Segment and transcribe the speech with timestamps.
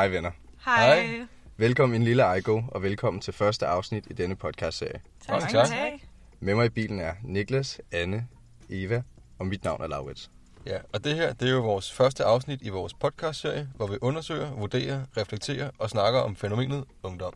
[0.00, 0.30] Hej venner.
[0.64, 1.06] Hej.
[1.06, 1.26] Hej.
[1.56, 5.00] Velkommen en lille Ejgo, og velkommen til første afsnit i denne podcastserie.
[5.26, 5.50] Tak, tak.
[5.50, 5.92] tak.
[6.40, 8.28] Med mig i bilen er Niklas, Anne,
[8.70, 9.02] Eva,
[9.38, 10.30] og mit navn er Laurits.
[10.66, 13.98] Ja, og det her, det er jo vores første afsnit i vores podcastserie, hvor vi
[14.00, 17.32] undersøger, vurderer, reflekterer og snakker om fænomenet ungdom.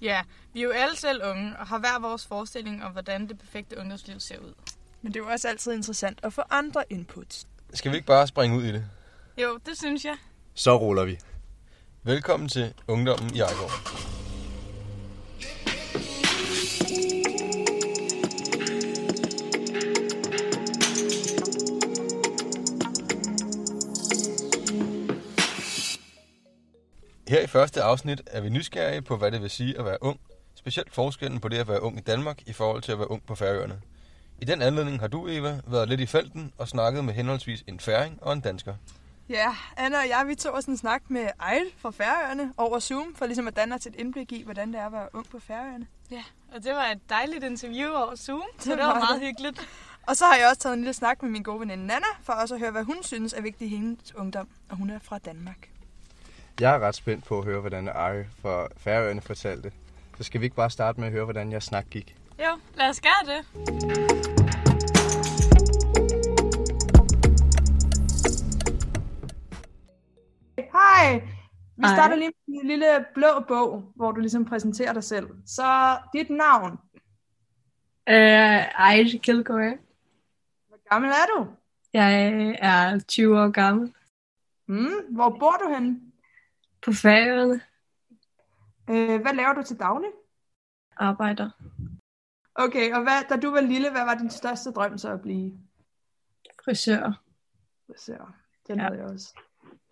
[0.00, 0.22] Ja,
[0.52, 3.78] vi er jo alle selv unge og har hver vores forestilling om, hvordan det perfekte
[3.78, 4.54] ungdomsliv ser ud.
[5.02, 7.46] Men det er jo også altid interessant at få andre inputs.
[7.74, 8.84] Skal vi ikke bare springe ud i det?
[9.42, 10.16] Jo, det synes jeg.
[10.54, 11.18] Så ruller vi.
[12.08, 13.70] Velkommen til Ungdommen i Ejgaard.
[27.28, 30.20] Her i første afsnit er vi nysgerrige på, hvad det vil sige at være ung.
[30.54, 33.26] Specielt forskellen på det at være ung i Danmark i forhold til at være ung
[33.26, 33.80] på Færøerne.
[34.38, 37.80] I den anledning har du, Eva, været lidt i felten og snakket med henholdsvis en
[37.80, 38.74] færing og en dansker.
[39.28, 43.14] Ja, Anna og jeg, vi tog os en snak med Ejl fra Færøerne over Zoom,
[43.14, 45.38] for ligesom at danne os et indblik i, hvordan det er at være ung på
[45.40, 45.86] Færøerne.
[46.10, 46.22] Ja,
[46.54, 49.28] og det var et dejligt interview over Zoom, så Det det var var meget det.
[49.28, 49.68] hyggeligt.
[50.06, 52.32] Og så har jeg også taget en lille snak med min gode veninde Nana, for
[52.32, 55.18] også at høre, hvad hun synes er vigtigt i hendes ungdom, og hun er fra
[55.18, 55.68] Danmark.
[56.60, 59.72] Jeg er ret spændt på at høre, hvordan Ari fra Færøerne fortalte.
[60.18, 62.14] Så skal vi ikke bare starte med at høre, hvordan jeres snak gik?
[62.38, 64.37] Jo, lad os gøre det.
[71.78, 71.96] Vi Hej.
[71.96, 75.28] starter lige med en lille blå bog, hvor du ligesom præsenterer dig selv.
[75.46, 76.72] Så dit navn.
[78.06, 78.14] Uh,
[78.86, 79.78] Ejde Kilgore.
[80.68, 81.46] Hvor gammel er du?
[81.92, 83.94] Jeg er 20 år gammel
[84.66, 86.00] Hmm, hvor bor du henne?
[86.82, 87.60] på Færøerne.
[88.90, 90.10] Øh, hvad laver du til daglig?
[90.96, 91.50] Arbejder
[92.54, 95.52] Okay, og hvad, da du var lille, hvad var din største drøm så at blive?
[96.64, 97.22] frisør.
[97.96, 98.16] Så
[98.66, 98.82] den Ja.
[98.84, 99.34] havde jeg også.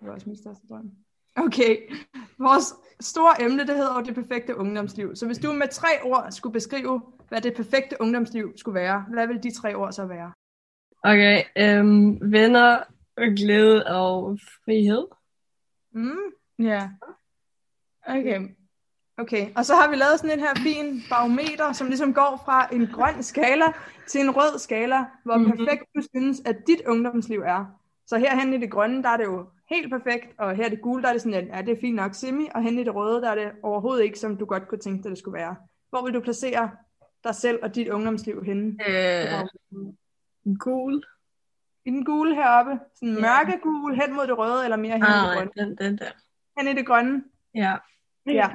[0.00, 0.91] Det var også min største drøm.
[1.36, 1.76] Okay,
[2.38, 5.16] vores store emne, det hedder jo det perfekte ungdomsliv.
[5.16, 9.26] Så hvis du med tre ord skulle beskrive, hvad det perfekte ungdomsliv skulle være, hvad
[9.26, 10.32] vil de tre ord så være?
[11.02, 11.42] Okay,
[11.80, 12.78] um, venner
[13.36, 15.06] glæde og frihed.
[15.92, 16.16] Mm,
[16.58, 16.88] ja.
[18.08, 18.41] Okay.
[19.19, 22.69] Okay, og så har vi lavet sådan en her fin barometer, som ligesom går fra
[22.75, 23.64] en grøn skala
[24.08, 25.50] til en rød skala, hvor Mhm.
[25.50, 27.64] perfekt du synes, at dit ungdomsliv er.
[28.06, 30.81] Så herhen i det grønne, der er det jo helt perfekt, og her i det
[30.82, 32.94] gule, der er det sådan, ja, det er fint nok semi, og hen i det
[32.94, 35.56] røde, der er det overhovedet ikke, som du godt kunne tænke dig, det skulle være.
[35.91, 36.71] Hvor vil du placere
[37.25, 38.78] dig selv og dit ungdomsliv henne?
[39.72, 41.05] Uh, gul.
[41.84, 43.21] I den gule heroppe, sådan Ja.
[43.21, 45.50] mørkegul, hen mod det røde, eller mere hen i det Ah, grønne?
[45.56, 46.10] den, den der.
[46.59, 47.25] Hen i det grønne,
[47.55, 47.76] Ja.
[48.26, 48.49] ja.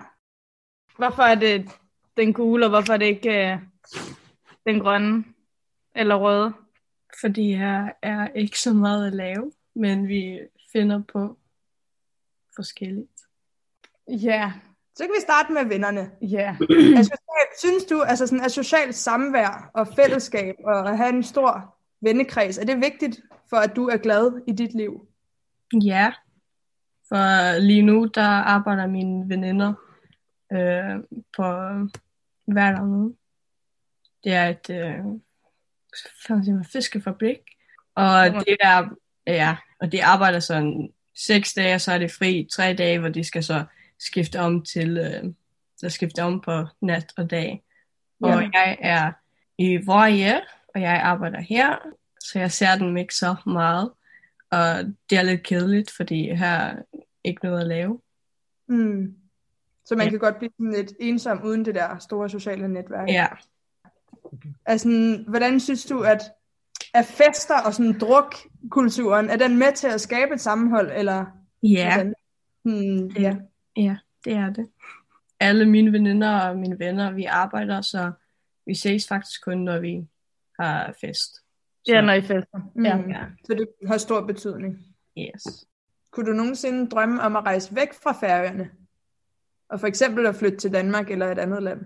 [0.98, 1.70] Hvorfor er det
[2.18, 3.58] den gule, og hvorfor er det ikke øh,
[4.66, 5.24] den grønne
[5.96, 6.54] eller røde?
[7.22, 10.40] Fordi her er ikke så meget at lave, men vi
[10.74, 11.38] finder på
[12.56, 13.22] forskelligt.
[14.08, 14.52] Ja,
[14.96, 16.12] Så kan vi starte med vennerne.
[16.22, 16.56] ja.
[17.04, 21.78] Socialt, synes du, altså sådan, at socialt samvær og fællesskab og at have en stor
[22.02, 25.08] vennekreds, er det vigtigt for, at du er glad i dit liv?
[25.84, 26.14] Ja,
[27.08, 29.74] for lige nu, der arbejder mine veninder
[30.54, 31.04] øh,
[31.36, 31.44] på
[32.46, 33.18] hverdagen.
[34.24, 35.06] Det er et øh,
[36.28, 37.40] hvad siger man, fiskefabrik,
[37.96, 38.90] og det er,
[39.28, 43.10] ja, og de arbejder sådan seks dage, og så er det fri tre dage, hvor
[43.10, 43.64] de skal så
[44.00, 45.34] skifte om til, øh,
[45.82, 47.64] der skifte om på nat og dag.
[48.22, 48.50] Og Ja.
[48.54, 49.12] jeg er
[49.58, 50.42] i Vorje,
[50.76, 51.76] og jeg arbejder her,
[52.20, 53.92] så jeg ser dem ikke så meget.
[54.52, 56.76] Og det er lidt kedeligt, fordi her er
[57.24, 58.00] ikke noget at lave.
[58.68, 59.16] Mm.
[59.86, 60.10] Så man Ja.
[60.10, 63.10] kan godt blive sådan lidt ensom uden det der store sociale netværk.
[63.10, 63.28] Ja,
[64.66, 66.22] Altså, hvordan synes du, at,
[66.94, 71.26] at fester og sådan drukkulturen, er den med til at skabe et sammenhold, eller
[71.64, 72.14] ja, hvordan?
[72.64, 73.36] Hmm, ja.
[73.78, 74.70] ja, det er det.
[75.40, 78.12] Alle mine veninder og mine venner, vi arbejder, så
[78.66, 80.08] vi ses faktisk kun, når vi
[80.60, 81.34] har fest.
[81.86, 82.72] Så, Ja, når I fester.
[82.76, 82.86] Mm.
[82.86, 82.98] Ja.
[82.98, 84.86] ja, Så det har stor betydning.
[85.18, 85.66] yes.
[86.12, 88.70] Kunne du nogensinde drømme om at rejse væk fra Færøerne?
[89.70, 91.80] Og for eksempel at flytte til Danmark eller et andet land?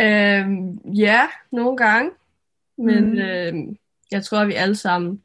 [0.00, 2.10] Øhm, ja, nogle gange.
[2.78, 3.18] Men Mhm.
[3.18, 3.76] øhm,
[4.10, 5.24] jeg tror, at vi alle sammen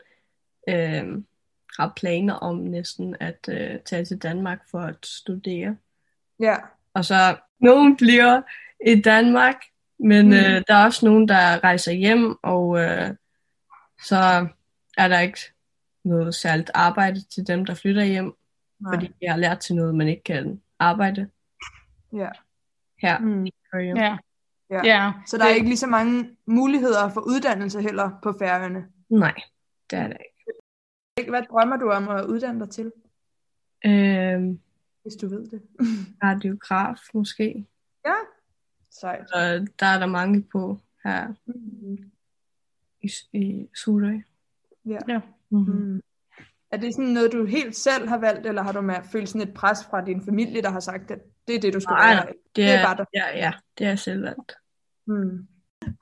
[0.69, 1.25] øhm,
[1.79, 5.77] har planer om næsten at øh, tage til Danmark for at studere.
[6.39, 6.55] Ja.
[6.93, 8.41] Og så nogen bliver
[8.87, 9.55] i Danmark,
[9.99, 10.33] men Mm.
[10.33, 13.09] øh, der er også nogen, der rejser hjem, og øh,
[14.03, 14.47] så
[14.97, 15.39] er der ikke
[16.03, 18.33] noget særligt arbejde til dem, der flytter hjem,
[18.79, 18.93] Nej.
[18.93, 21.29] fordi de har lært til noget, man ikke kan arbejde
[22.13, 22.29] Ja.
[23.01, 23.19] her.
[23.19, 23.45] Mm.
[23.73, 24.17] Ja.
[24.71, 24.81] Ja.
[24.85, 25.11] ja.
[25.27, 28.87] Så der er ikke lige så mange muligheder for uddannelse heller på Færøerne.
[29.09, 29.33] Nej,
[29.89, 30.17] det er det
[31.17, 31.29] ikke.
[31.31, 32.91] Hvad drømmer du om at uddanne dig til?
[33.85, 34.59] Øhm,
[35.01, 35.61] hvis du ved det.
[36.23, 37.67] Radiograf måske.
[38.05, 38.13] Ja.
[38.91, 39.31] Sejt.
[39.33, 39.41] Og
[39.79, 42.11] der er der mange på her Mm.
[43.01, 44.17] i, i Suldø.
[44.85, 44.97] Ja.
[45.07, 45.19] Ja.
[45.49, 45.75] Mm-hmm.
[45.75, 46.01] Mm.
[46.71, 49.47] Er det sådan noget, du helt selv har valgt, eller har du med følt sådan
[49.47, 52.13] et pres fra din familie, der har sagt, at det er det, du skal Nej,
[52.15, 52.25] være?
[52.25, 53.05] Det Det er er, bare dig.
[53.13, 54.51] ja, ja, det er selv valgt.
[55.07, 55.47] Mm.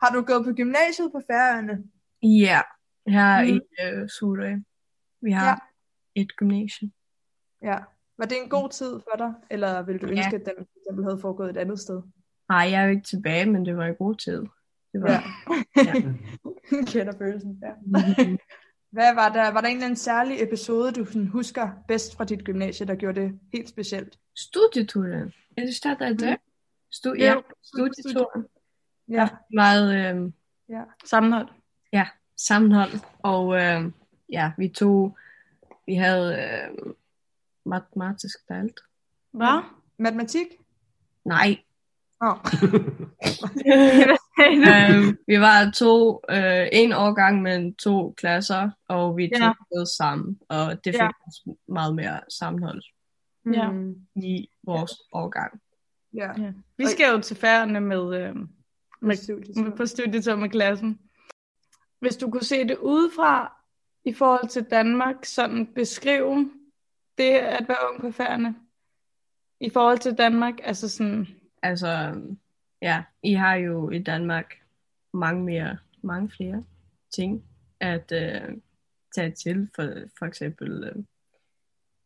[0.01, 1.83] Har du gået på gymnasiet på Færøerne?
[2.23, 2.61] Ja,
[3.07, 3.47] her Mm.
[3.49, 4.55] i øh, Suldø.
[5.21, 5.47] Vi har
[6.15, 6.21] Ja.
[6.21, 6.91] et gymnasium.
[7.61, 7.77] Ja.
[8.17, 10.11] Var det en god tid for dig, eller ville du Ja.
[10.11, 12.01] ønske, at den for eksempel havde foregået et andet sted?
[12.49, 14.41] Nej, jeg er jo ikke tilbage, men det var en god tid.
[14.93, 15.21] Det var, Ja.
[15.75, 15.93] Ja.
[16.91, 17.71] Kender følelsen, ja.
[18.91, 19.51] Hvad var der?
[19.51, 22.95] Var der en eller anden særlig episode, du sådan husker bedst fra dit gymnasie, der
[22.95, 24.19] gjorde det helt specielt?
[24.37, 25.33] Studieturen.
[25.57, 26.29] Er det stadig der?
[26.31, 26.39] Mhm.
[26.93, 27.35] Stu- Ja,
[29.09, 29.39] ja, studieturen.
[29.51, 29.55] Ja.
[29.55, 30.31] Meget øh,
[30.69, 30.83] ja.
[31.05, 31.47] Sammenhold.
[32.37, 32.91] sammenhold.
[33.19, 33.91] Og øh,
[34.31, 35.17] ja, vi tog,
[35.85, 36.93] vi havde øh,
[37.65, 38.79] matematisk valgt.
[39.31, 39.63] Hvad?
[39.97, 40.47] Matematik?
[41.25, 41.57] Nej,
[42.21, 42.35] Åh.
[44.47, 49.85] øh, vi var to, øh, en årgang med to klasser, og vi tog Ja.
[49.85, 51.09] sammen, og det fik Ja.
[51.27, 52.81] os meget mere sammenhold
[53.53, 53.69] Ja.
[54.15, 55.61] I vores årgang.
[56.13, 56.41] Ja.
[56.41, 56.51] Ja.
[56.77, 58.35] Vi skal jo til færgerne med, øh,
[59.01, 59.75] med, Studietur.
[59.75, 60.99] på studietur med klassen.
[61.99, 63.57] Hvis du kunne se det udefra
[64.05, 66.51] i forhold til Danmark, sådan beskrive
[67.17, 68.55] det at være ung på færgerne
[69.59, 71.27] i forhold til Danmark, altså sådan,
[71.61, 72.21] Altså,
[72.81, 74.53] ja, I har jo i Danmark
[75.13, 76.63] mange mere, mange flere
[77.15, 77.45] ting
[77.79, 78.57] at øh,
[79.15, 79.69] tage til.
[79.75, 79.83] For,
[80.19, 81.03] for eksempel, øh,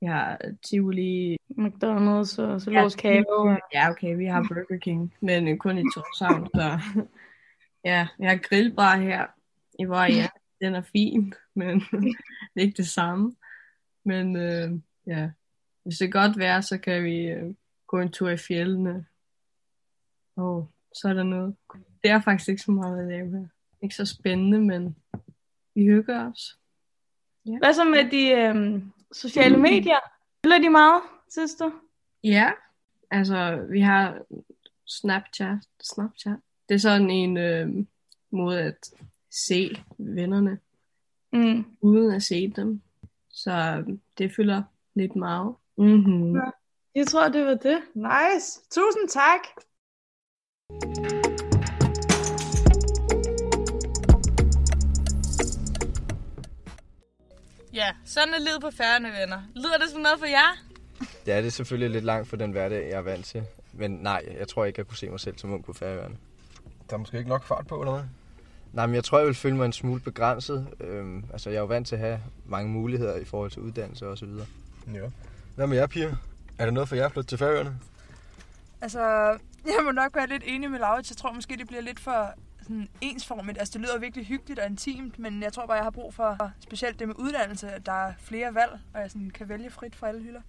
[0.03, 1.37] vi har Tivoli.
[1.51, 3.59] McDonald's og Zoologisk Ja, Have.
[3.73, 6.47] Ja, okay, vi har Burger King, men øh, kun i Torshavn.
[6.55, 6.79] Så
[7.89, 9.27] ja, vi har grillbar her
[9.79, 10.27] i hvor ja,
[10.61, 12.15] den er fin, men det
[12.55, 13.35] er ikke det samme.
[14.05, 14.71] Men øh,
[15.07, 15.29] ja,
[15.83, 17.53] hvis det godt vejr, så kan vi øh,
[17.87, 19.05] gå en tur i fjellene.
[20.35, 21.55] Og så er der noget.
[22.03, 23.47] Det er faktisk ikke så meget at lave her.
[23.81, 24.95] Ikke så spændende, men
[25.75, 26.57] vi hygger os.
[27.43, 29.99] Hvad så med de øh, sociale medier?
[30.45, 31.71] Fylder de meget, synes du?
[32.23, 32.51] Ja,
[33.11, 34.17] altså vi har
[34.87, 35.57] Snapchat.
[35.83, 36.37] Snapchat.
[36.69, 37.69] Det er sådan en øh,
[38.31, 38.91] måde at
[39.31, 40.59] se vennerne,
[41.33, 41.65] Mm.
[41.81, 42.81] uden at se dem.
[43.29, 44.63] Så øh, det fylder
[44.95, 45.55] lidt meget.
[45.77, 46.35] Mm-hmm.
[46.35, 46.41] Ja.
[46.95, 47.81] Jeg tror, det var det.
[47.95, 48.61] Nice.
[48.71, 49.39] Tusind tak.
[57.73, 59.41] Ja, sådan er livet på færgerne, venner.
[59.55, 60.57] Lyder det som noget for jer?
[61.27, 63.43] Ja, det er selvfølgelig lidt langt for den hverdag, jeg er vant til.
[63.73, 66.15] Men nej, jeg tror ikke, jeg kunne se mig selv som ung på Færøerne.
[66.89, 68.03] Der er måske ikke nok fart på, eller hvad?
[68.73, 70.67] Nej, men jeg tror, jeg vil føle mig en smule begrænset.
[70.79, 74.07] Øhm, altså, jeg er jo vant til at have mange muligheder i forhold til uddannelse
[74.07, 74.45] og så videre.
[74.93, 75.09] Ja.
[75.55, 76.15] Hvad med jer, piger?
[76.57, 77.79] Er der noget for jer at flytte til Færøerne?
[78.81, 79.01] Altså,
[79.65, 81.09] jeg må nok være lidt enig med Laurits.
[81.09, 83.57] Jeg tror måske, det bliver lidt for sådan ensformigt.
[83.59, 86.51] Altså, det lyder virkelig hyggeligt og intimt, men jeg tror bare, jeg har brug for
[86.59, 89.95] specielt det med uddannelse, at der er flere valg, og jeg sådan kan vælge frit
[89.95, 90.41] fra alle hylder.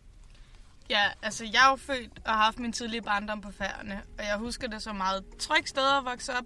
[0.90, 4.24] Ja, altså jeg er jo født og har haft min tidlige barndom på færgerne, og
[4.24, 6.44] jeg husker det som meget trygt sted at vokse op,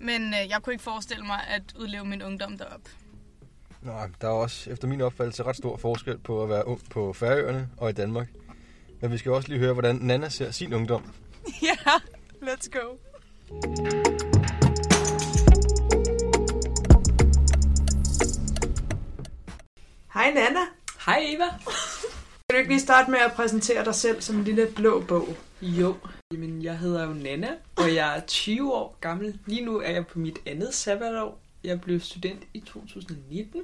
[0.00, 2.80] men øh, jeg kunne ikke forestille mig at udleve min ungdom derop.
[3.82, 7.12] Nej, der er også efter min opfattelse ret stor forskel på at være ung på
[7.12, 8.28] Færøerne og i Danmark.
[9.00, 11.14] Men vi skal også lige høre, hvordan Nana ser sin ungdom.
[11.62, 11.92] Ja,
[12.42, 12.96] let's go.
[20.20, 20.60] Hej Nana.
[21.06, 21.48] Hej Eva.
[21.48, 25.36] Kan du ikke lige starte med at præsentere dig selv som en lille blå bog?
[25.62, 25.96] Jo,
[26.32, 29.38] jamen jeg hedder jo Nana, og jeg er 20 år gammel.
[29.46, 31.40] Lige nu er jeg på mit andet sabbatår.
[31.64, 33.62] Jeg blev student i 2019,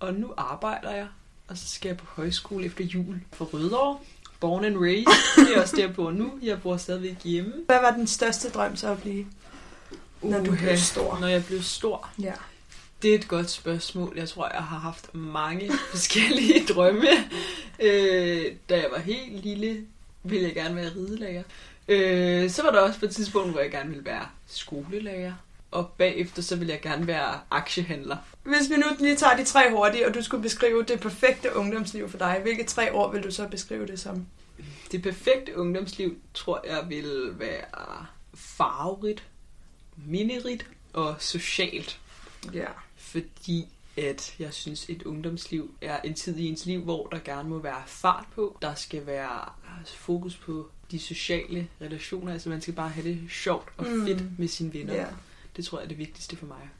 [0.00, 1.06] og nu arbejder jeg,
[1.48, 3.98] og så skal jeg på højskole efter jul for Rødovre.
[4.40, 6.38] Born and raised, det er også der, jeg bor nu.
[6.42, 7.52] Jeg bor stadigvæk hjemme.
[7.66, 9.26] Hvad var den største drøm så at blive,
[10.22, 11.18] når du Uha, blev stor?
[11.20, 12.10] Når jeg blev stor.
[12.22, 12.34] Ja.
[13.02, 14.12] Det er et godt spørgsmål.
[14.16, 17.08] Jeg tror, jeg har haft mange forskellige drømme.
[17.80, 19.86] Øh, da jeg var helt lille,
[20.22, 21.42] ville jeg gerne være ridelærer.
[21.88, 25.32] Øh, så var der også på et tidspunkt, hvor jeg gerne ville være skolelærer.
[25.70, 28.16] Og bagefter så ville jeg gerne være aktiehandler.
[28.42, 32.08] Hvis vi nu lige tager de tre hurtigt, og du skulle beskrive det perfekte ungdomsliv
[32.08, 34.26] for dig, hvilke tre år vil du så beskrive det som?
[34.92, 39.22] Det perfekte ungdomsliv, tror jeg, vil være farverigt,
[40.06, 42.00] minderigt og socialt.
[42.54, 42.66] Ja.
[42.96, 47.48] fordi at jeg synes, et ungdomsliv er en tid i ens liv, hvor der gerne
[47.48, 48.58] må være fart på.
[48.62, 49.48] Der skal være
[49.86, 54.06] fokus på de sociale relationer, altså man skal bare have det sjovt og Mm.
[54.06, 54.94] fedt med sine venner.
[54.94, 55.06] ja.
[55.56, 56.70] Det tror jeg er det vigtigste for mig.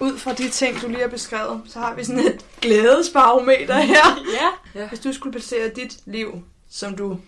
[0.00, 4.04] Ud fra de ting, du lige har beskrevet, så har vi sådan et glædesbarometer her.
[4.74, 4.88] Ja.
[4.88, 7.18] Hvis du skulle placere dit liv som du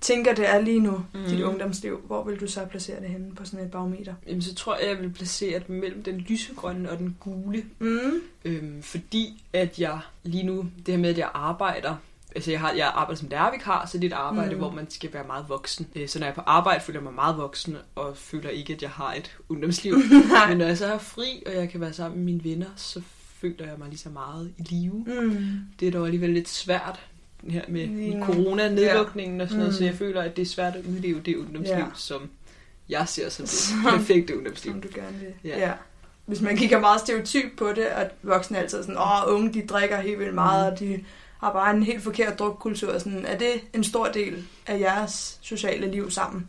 [0.00, 1.24] tænker, det er lige nu, mm.
[1.28, 4.14] Dit ungdomsliv, hvor vil du så placere det henne på sådan et barometer?
[4.26, 7.64] Jamen, så tror jeg, jeg vil placere det mellem den lysegrønne og den gule.
[7.78, 8.12] Mm.
[8.44, 11.96] Øhm, fordi at jeg lige nu, det her med, at jeg arbejder,
[12.34, 14.58] altså jeg, har, jeg arbejder som lærervikar, så det er et arbejde, Mm.
[14.58, 15.86] hvor man skal være meget voksen.
[15.94, 18.72] Øh, Så når jeg er på arbejde, føler jeg mig meget voksen, og føler ikke,
[18.72, 19.94] at jeg har et ungdomsliv.
[20.48, 23.02] Men når jeg så har fri, og jeg kan være sammen med mine venner, så
[23.40, 25.04] føler jeg mig lige så meget i live.
[25.22, 25.58] Mm.
[25.80, 27.00] Det er dog alligevel lidt svært
[27.48, 29.78] her med, med corona-nedlukningen og sådan noget, Mm.
[29.78, 31.84] så jeg føler, at det er svært at udleve det ungdomsliv, Ja.
[31.94, 32.30] som
[32.88, 34.72] jeg ser som det Som- perfekte ungdomsliv.
[34.72, 35.28] Som du gerne vil.
[35.50, 35.58] Ja.
[35.58, 35.72] ja.
[36.26, 39.66] Hvis man kigger meget stereotyp på det, at voksne altid er sådan, åh, unge, de
[39.66, 40.72] drikker helt vildt meget, Mm.
[40.72, 41.04] og de
[41.40, 42.98] har bare en helt forkert drukkultur.
[42.98, 46.48] Sådan, er det en stor del af jeres sociale liv sammen?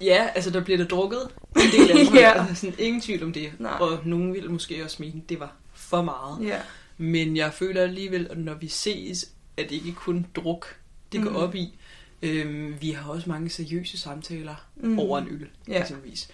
[0.00, 1.20] Ja, altså der bliver der drukket
[1.56, 2.20] en del af Ja.
[2.20, 2.40] ja.
[2.40, 3.50] altså, sådan, ingen tvivl om det.
[3.58, 3.72] Nej.
[3.80, 6.48] Og nogen vil måske også mene, at det var for meget.
[6.48, 6.56] Ja.
[6.98, 9.28] Men jeg føler alligevel, at når vi ses,
[9.64, 10.76] at det ikke kun druk,
[11.12, 11.36] det går Mm.
[11.36, 11.74] op i.
[12.22, 14.98] Øhm, vi har også mange seriøse samtaler Mm.
[14.98, 15.80] over en øl, Ja.
[15.80, 16.28] eksempelvis.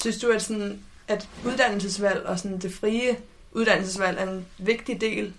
[0.00, 3.16] Synes du, at, sådan, at uddannelsesvalg og sådan det frie
[3.52, 5.32] uddannelsesvalg er en vigtig del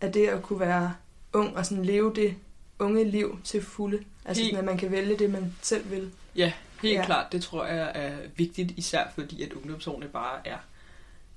[0.00, 0.94] af det at kunne være
[1.32, 2.34] ung og sådan leve det
[2.78, 4.04] unge liv til fulde?
[4.24, 4.52] Altså Helt.
[4.54, 6.10] sådan, at man kan vælge det, man selv vil.
[6.36, 6.52] Ja,
[6.82, 7.04] helt Ja.
[7.06, 7.32] klart.
[7.32, 10.58] Det tror jeg er vigtigt, især fordi at ungdomsårene bare er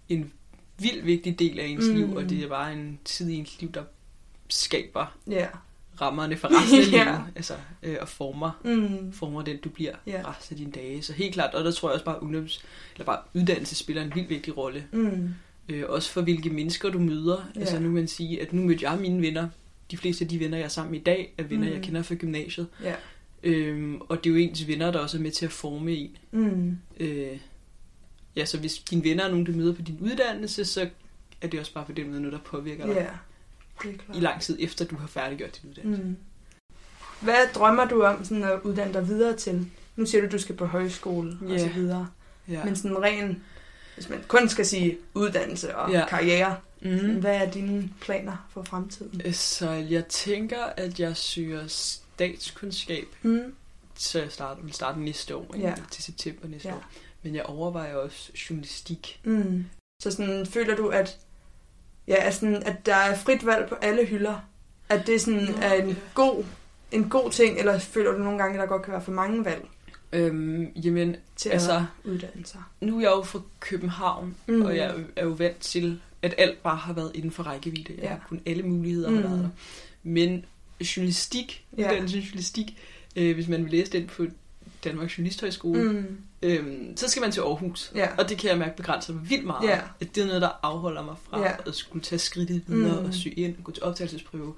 [0.10, 0.34] en
[0.78, 1.96] vild vigtig del af ens mm.
[1.96, 3.84] liv, og det er bare en tid i ens liv, der
[4.54, 5.48] skaber Ja.
[6.02, 7.54] rammerne for resten af livet, altså,
[7.84, 9.12] øh, og former Mm.
[9.14, 10.28] former den, du bliver yeah.
[10.28, 11.02] resten af dine dage.
[11.02, 12.66] Så helt klart, og der tror jeg også bare, ungdoms,
[12.96, 14.86] eller bare uddannelse spiller en vildt vigtig rolle.
[14.92, 15.30] Mm.
[15.70, 17.38] Øh, også for hvilke mennesker du møder.
[17.38, 17.50] Yeah.
[17.58, 19.50] Altså nu kan man sige, at nu mødte jeg mine venner.
[19.92, 21.74] De fleste af de venner, jeg er sammen med i dag, er venner, Mm.
[21.74, 22.68] jeg kender fra gymnasiet.
[22.84, 22.96] Ja.
[23.44, 26.18] Øhm, og det er jo ens venner, der også er med til at forme en.
[26.32, 26.78] Mm.
[27.00, 27.38] Øh,
[28.36, 30.90] ja, så hvis dine venner er nogen, du møder på din uddannelse, så
[31.42, 33.08] er det også bare på den måde noget, der påvirker dig Ja.
[34.16, 36.04] I lang tid efter, du har færdiggjort din uddannelse.
[36.04, 36.18] Mm.
[37.22, 39.68] Hvad drømmer du om sådan at uddanne dig videre til?
[39.96, 41.58] Nu siger du, at du skal på højskole og Ja.
[41.58, 42.08] så videre.
[42.48, 42.64] Ja.
[42.66, 43.44] Men sådan ren,
[43.96, 46.06] hvis man kun skal sige uddannelse og Ja.
[46.08, 47.20] karriere, mm.
[47.20, 49.22] hvad er dine planer for fremtiden?
[49.26, 53.56] Øh, Så jeg tænker, at jeg søger statskundskab, Mm.
[53.96, 55.62] så jeg starter, vil starte næste år, Ja.
[55.70, 55.76] ja.
[55.92, 56.76] til september næste ja.
[56.76, 56.84] år.
[57.24, 59.20] Men jeg overvejer også journalistik.
[59.24, 59.66] Mm.
[60.04, 61.18] Så sådan, føler du, at,
[62.08, 64.36] ja, at, sådan, at der er frit valg på alle hylder?
[64.90, 66.44] At det sådan Nå, er en god,
[66.92, 69.46] en god ting, eller føler du nogle gange, at der godt kan være for mange
[69.46, 69.66] valg
[70.14, 72.62] Øhm, jamen, til Altså- at uddanne sig?
[72.82, 74.62] nu er jeg jo fra København, Mm.
[74.62, 77.94] og jeg er jo vant til, at alt bare har været inden for rækkevidde.
[77.96, 78.10] Jeg Ja.
[78.10, 79.16] har kun alle muligheder Mm.
[79.16, 79.50] har været der.
[80.04, 80.46] Men
[80.82, 81.84] journalistik, Ja.
[81.88, 82.78] uddannelse journalistik,
[83.16, 84.26] øh, hvis man vil læse den på
[84.84, 86.18] Danmarks Journalisthøjskole, mm.
[86.44, 87.92] Øhm, så skal man til Aarhus.
[87.96, 88.08] Ja.
[88.18, 89.68] Og det kan jeg mærke begrænser mig vildt meget.
[89.70, 89.80] Ja.
[90.00, 91.52] At det er noget, der afholder mig fra Ja.
[91.68, 93.06] at skulle tage skridtet videre Mm.
[93.08, 94.54] og søge ind og gå til optagelsesprøve.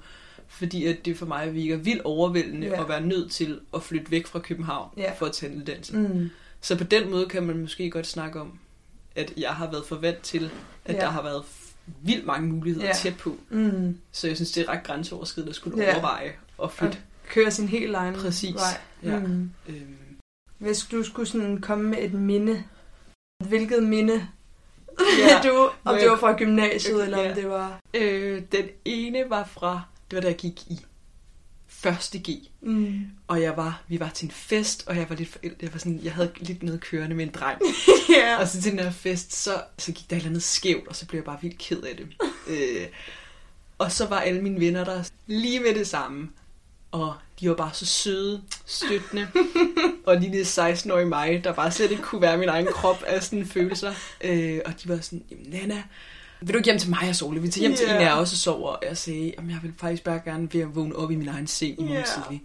[0.48, 2.82] Fordi at det for mig virker vildt overvældende Ja.
[2.82, 5.12] at være nødt til at flytte væk fra København Ja.
[5.18, 5.96] for at tage en uddannelse.
[5.96, 6.30] Mm.
[6.60, 8.58] Så på den måde kan man måske godt snakke om,
[9.16, 10.50] at jeg har været forvant til,
[10.84, 11.00] at Ja.
[11.00, 11.42] der har været
[12.02, 12.92] vildt mange muligheder Ja.
[12.92, 13.36] tæt på.
[13.50, 13.98] Mm.
[14.12, 15.88] Så jeg synes, det er ret grænseoverskridende at skulle Ja.
[15.88, 15.92] ja.
[15.94, 16.98] overveje at flytte.
[17.28, 18.54] Køre sin helt egen Præcis.
[18.54, 18.80] vej.
[19.02, 19.18] Ja.
[19.18, 19.50] Mm.
[19.68, 19.96] Øhm,
[20.64, 22.64] Hvis du skulle sådan komme med et minde,
[23.48, 24.28] hvilket minde
[25.18, 25.40] Ja.
[25.48, 27.34] du, om det var fra gymnasiet, Okay, eller om ja.
[27.34, 27.80] det var...
[27.94, 30.80] øh, den ene var fra, det var da jeg gik i
[31.68, 32.28] første G.
[32.60, 33.00] Mm.
[33.26, 35.62] Og jeg var, vi var til en fest, og jeg var lidt forældet.
[35.62, 37.60] Jeg, var sådan, jeg havde lidt noget kørende med en dreng.
[38.16, 38.40] Ja.
[38.40, 40.96] Og så til den her fest, så, så gik der et eller andet skævt, og
[40.96, 42.06] så blev jeg bare vildt ked af det.
[42.52, 42.86] øh,
[43.78, 46.30] og så var alle mine venner der lige med det samme.
[46.90, 49.26] Og de var bare så søde, støttende.
[50.06, 53.22] og lige det 16-årige mig, der bare slet ikke kunne være min egen krop af
[53.22, 53.92] sådan følelser.
[54.24, 55.82] Øh, og de var sådan, jamen Nana,
[56.40, 57.42] vil du ikke hjem til mig og sove?
[57.42, 57.96] Vi tager hjem til Ja.
[58.00, 58.70] en af også og sover.
[58.70, 61.28] Og jeg sagde, jamen jeg vil faktisk bare gerne ved at vågne op i min
[61.28, 62.02] egen seng i morgen Ja.
[62.22, 62.42] tidlig.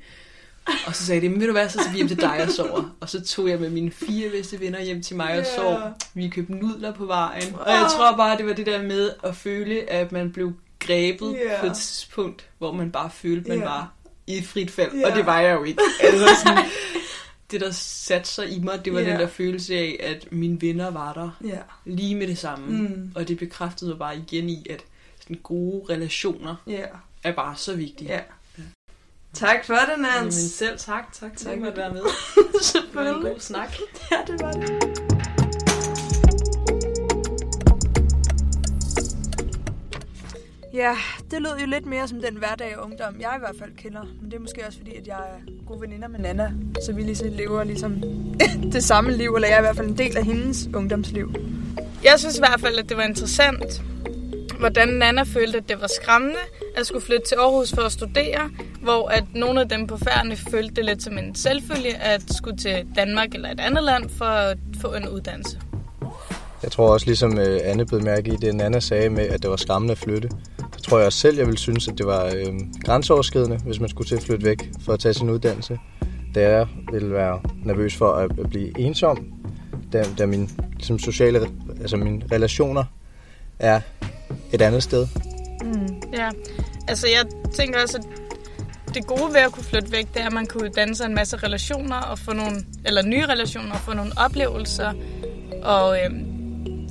[0.88, 2.50] Og så sagde de, men ved du hvad, så tager vi hjem til dig og
[2.52, 2.96] sover.
[3.00, 5.56] Og så tog jeg med mine fire bedste venner hjem til mig og Ja.
[5.56, 5.80] sov.
[6.14, 7.56] Vi købte nudler på vejen.
[7.56, 11.34] Og jeg tror bare, det var det der med at føle, at man blev grebet
[11.34, 11.60] Ja.
[11.60, 13.64] på et tidspunkt, hvor man bare følte, man Ja.
[13.66, 13.94] var
[14.30, 14.94] i et frit fald.
[14.96, 15.10] Ja.
[15.12, 15.82] Og det var jeg jo ikke.
[16.02, 16.66] Altså sådan,
[17.52, 19.10] det, der satte sig i mig, det var Ja.
[19.12, 21.58] den der følelse af, at mine venner var der Ja.
[21.86, 22.68] lige med det samme.
[22.88, 23.12] Mm.
[23.16, 24.82] Og det bekræftede mig bare igen i, at
[25.22, 26.84] sådan gode relationer Ja.
[27.24, 28.12] er bare så vigtige.
[28.14, 28.20] Ja.
[29.34, 30.36] Tak for det, Jamen Nans.
[30.36, 31.14] selv tak.
[31.14, 32.02] Tak Tak, at måtte fordi- være med.
[32.74, 33.76] Det var en god snak.
[34.12, 35.49] Ja, det var det.
[40.74, 40.96] Ja,
[41.32, 44.04] det lød jo lidt mere som den hverdag og ungdom, jeg i hvert fald kender.
[44.22, 46.52] Men det er måske også fordi, at jeg er gode veninder med Nana.
[46.86, 48.04] Så vi ligesom lever ligesom
[48.74, 51.34] det samme liv, eller jeg er i hvert fald en del af hendes ungdomsliv.
[52.04, 53.82] Jeg synes i hvert fald, at det var interessant,
[54.60, 56.40] hvordan Nana følte, at det var skræmmende
[56.76, 58.50] at skulle flytte til Aarhus for at studere,
[58.82, 62.58] hvor at nogle af dem på færden følte det lidt som en selvfølge at skulle
[62.58, 65.60] til Danmark eller et andet land for at få en uddannelse.
[66.64, 69.50] Jeg tror også, ligesom øh, Anne blev mærke i det, Anna sagde med, at det
[69.50, 70.30] var skræmmende at flytte.
[70.90, 74.16] Tror jeg selv, jeg ville synes, at det var øh, grænseoverskridende, hvis man skulle til
[74.16, 75.80] at flytte væk for at tage sin uddannelse.
[76.36, 79.28] Da jeg ville være nervøs for at, at blive ensom,
[79.94, 81.40] da, da mine ligesom sociale,
[81.82, 82.84] altså mine relationer
[83.60, 83.82] er
[84.54, 85.08] et andet sted.
[85.64, 86.02] Mm.
[86.14, 86.30] Ja,
[86.88, 88.06] altså jeg tænker også, at
[88.96, 91.16] det gode ved at kunne flytte væk, det er, at man kunne danne sig en
[91.16, 94.94] masse relationer og få nogle, eller nye relationer og få nogle oplevelser.
[95.64, 96.12] Og øh,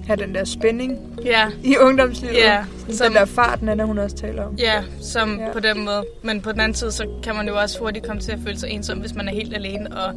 [0.08, 2.34] have den der spænding ja, i ungdomslivet.
[2.36, 4.54] ja, Den som, der fart, Nana, hun også taler om.
[4.58, 5.52] ja, som Ja.
[5.52, 6.04] på den måde.
[6.22, 8.58] Men på den anden side, så kan man jo også hurtigt komme til at føle
[8.58, 10.14] sig ensom, hvis man er helt alene, og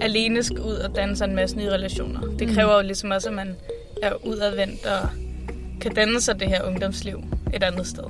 [0.00, 2.20] alene skal ud og danne sig en masse nye relationer.
[2.38, 2.54] Det Mm.
[2.54, 3.56] kræver jo ligesom også, at man
[4.02, 5.08] er udadvendt og
[5.80, 7.18] kan danne sig det her ungdomsliv
[7.54, 8.04] et andet sted.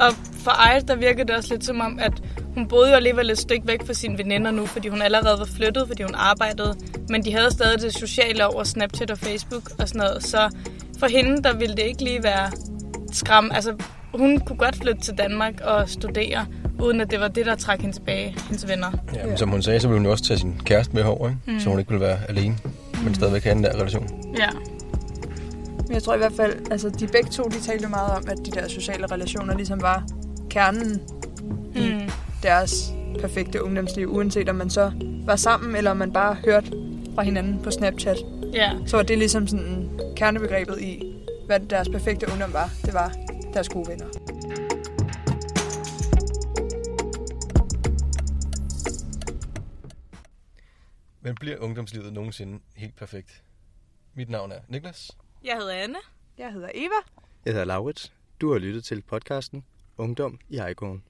[0.00, 0.12] Og
[0.44, 2.12] for Aya, der virkede det også lidt som om, at
[2.54, 5.48] hun boede jo alligevel et stykke væk fra sine veninder nu, fordi hun allerede var
[5.56, 6.76] flyttet, fordi hun arbejdede.
[7.08, 10.24] Men de havde stadig det sociale over Snapchat og Facebook og sådan noget.
[10.24, 10.50] Så
[10.98, 12.50] for hende, der ville det ikke lige være
[13.12, 13.50] skram.
[13.54, 13.74] Altså,
[14.14, 16.46] hun kunne godt flytte til Danmark og studere,
[16.80, 18.90] uden at det var det, der trak hende tilbage, hendes venner.
[19.14, 21.28] Ja, men som hun sagde, så ville hun jo også tage sin kæreste med herover,
[21.28, 21.40] ikke?
[21.46, 21.60] Mm.
[21.60, 22.56] så hun ikke ville være alene,
[23.04, 24.34] men stadigvæk have den der relation.
[24.38, 24.48] Ja,
[25.88, 28.38] Men jeg tror i hvert fald, altså de begge to, de talte meget om, at
[28.46, 30.06] de der sociale relationer ligesom var
[30.50, 31.00] kernen
[31.74, 32.10] i mm.
[32.42, 34.92] deres perfekte ungdomsliv, uanset om man så
[35.26, 36.70] var sammen, eller om man bare hørte
[37.14, 38.16] fra hinanden på Snapchat.
[38.52, 38.72] ja.
[38.86, 41.14] Så var det ligesom sådan kernebegrebet i,
[41.46, 42.70] hvad deres perfekte ungdom var.
[42.84, 43.12] Det var
[43.54, 44.06] deres gode venner.
[51.20, 53.42] Men bliver ungdomslivet nogensinde helt perfekt?
[54.14, 55.10] Mit navn er Niklas.
[55.44, 55.98] Jeg hedder Anne.
[56.38, 56.94] Jeg hedder Eva.
[57.44, 58.12] Jeg hedder Laurits.
[58.40, 59.64] Du har lyttet til podcasten
[59.98, 61.02] Ungdom i Ejgården.